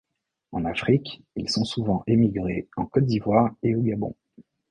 [0.51, 4.15] En Afrique, ils ont souvent émigré en Côte d'Ivoire et au Gabon.